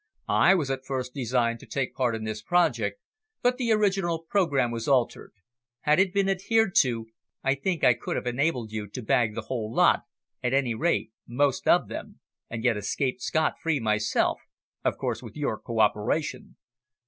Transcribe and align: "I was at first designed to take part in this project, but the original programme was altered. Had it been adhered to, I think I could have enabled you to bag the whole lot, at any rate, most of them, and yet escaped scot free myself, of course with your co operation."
"I 0.27 0.55
was 0.55 0.71
at 0.71 0.83
first 0.83 1.13
designed 1.13 1.59
to 1.59 1.67
take 1.67 1.93
part 1.93 2.15
in 2.15 2.23
this 2.23 2.41
project, 2.41 2.99
but 3.43 3.57
the 3.57 3.71
original 3.71 4.23
programme 4.23 4.71
was 4.71 4.87
altered. 4.87 5.31
Had 5.81 5.99
it 5.99 6.11
been 6.11 6.27
adhered 6.27 6.73
to, 6.77 7.05
I 7.43 7.53
think 7.53 7.83
I 7.83 7.93
could 7.93 8.15
have 8.15 8.25
enabled 8.25 8.71
you 8.71 8.87
to 8.87 9.01
bag 9.03 9.35
the 9.35 9.43
whole 9.43 9.71
lot, 9.71 10.05
at 10.41 10.55
any 10.55 10.73
rate, 10.73 11.11
most 11.27 11.67
of 11.67 11.87
them, 11.87 12.19
and 12.49 12.63
yet 12.63 12.77
escaped 12.77 13.21
scot 13.21 13.59
free 13.61 13.79
myself, 13.79 14.41
of 14.83 14.97
course 14.97 15.21
with 15.21 15.35
your 15.37 15.59
co 15.59 15.79
operation." 15.79 16.55